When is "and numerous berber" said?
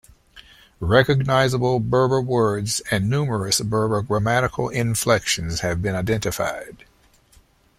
2.89-4.01